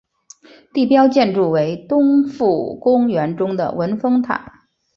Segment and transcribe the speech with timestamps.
[0.73, 4.65] 地标建筑为东皋公园中的文峰塔。